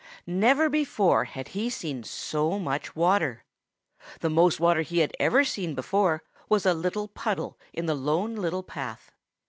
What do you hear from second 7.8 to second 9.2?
the Lone Little Path.